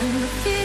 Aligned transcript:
When 0.00 0.20
the 0.20 0.57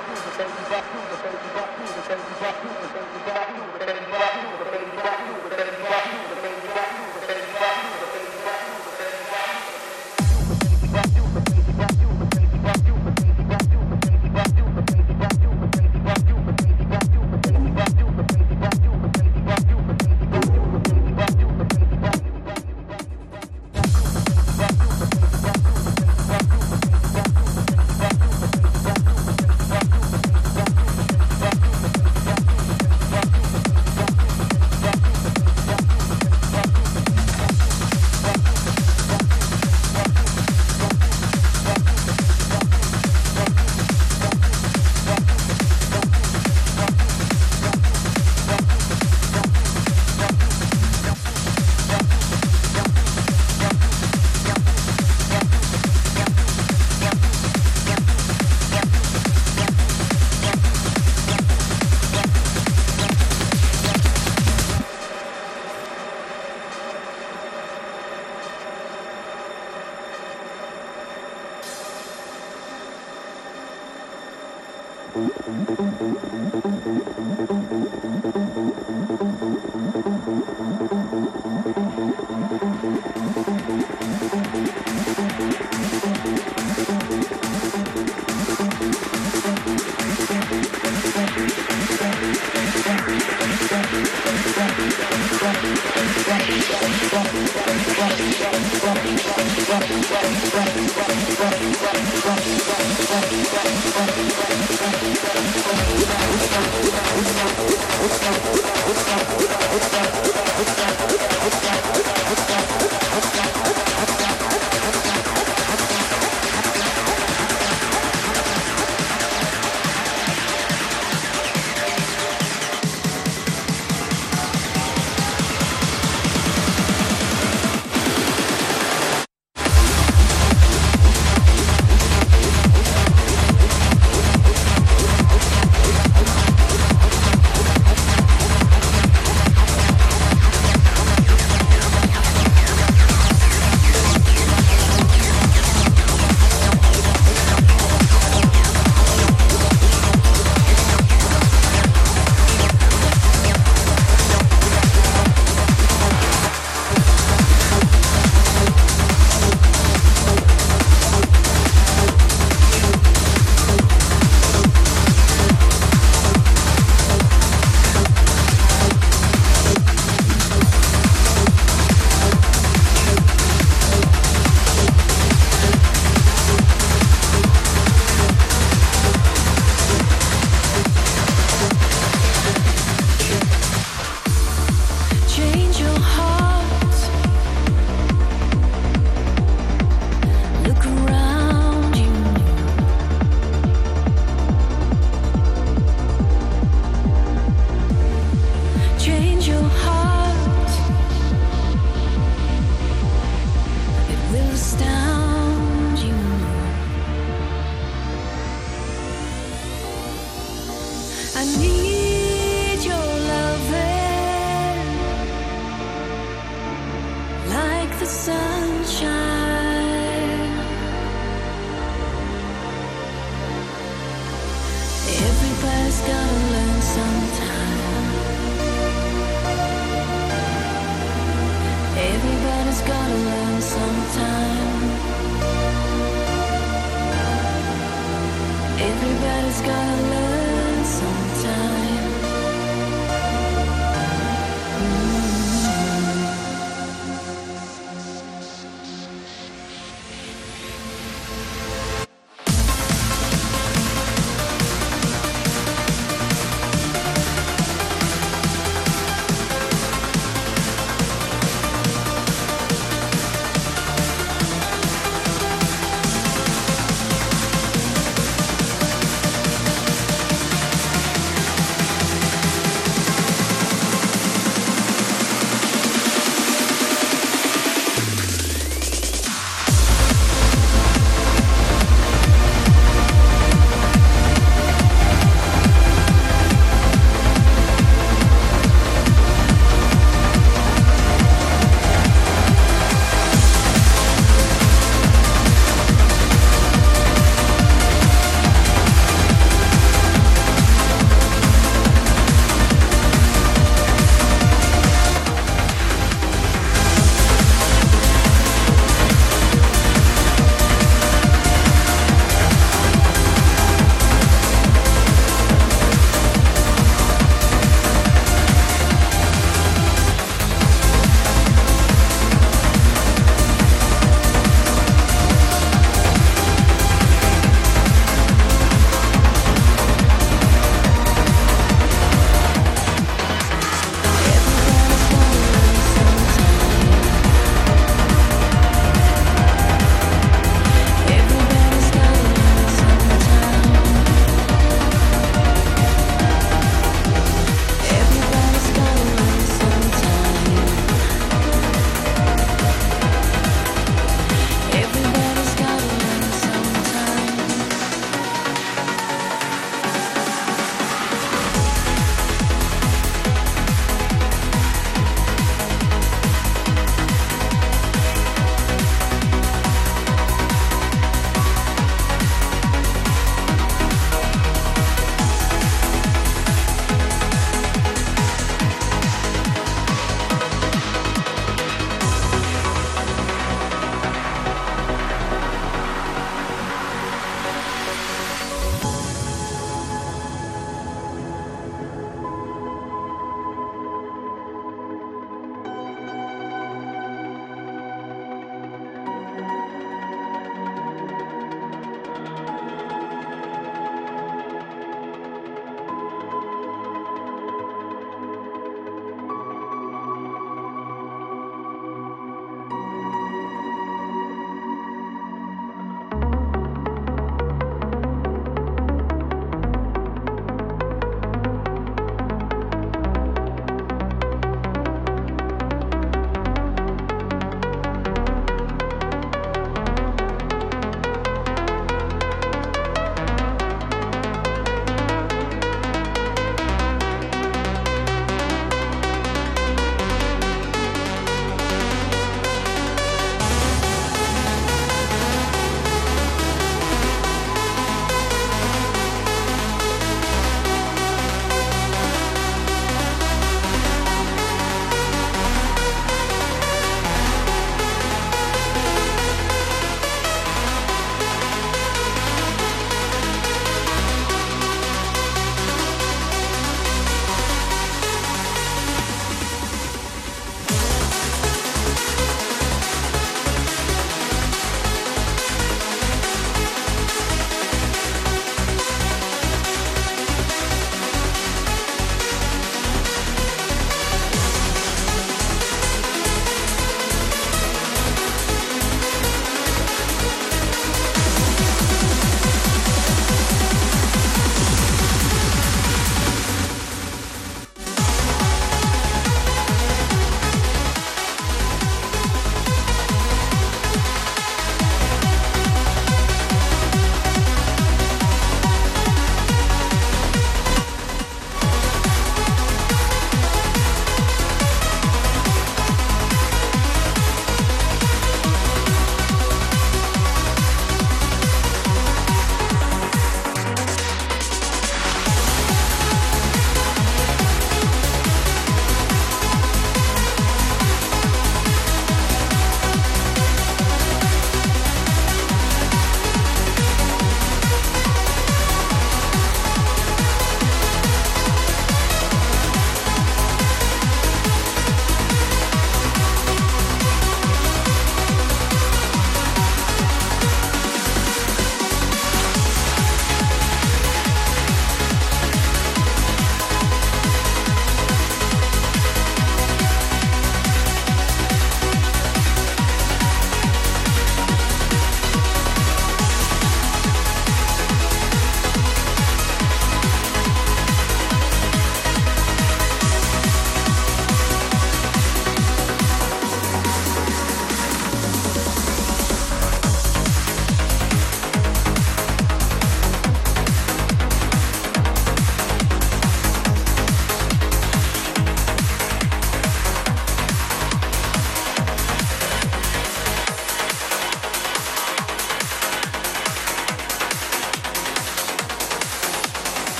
you. 6.44 6.45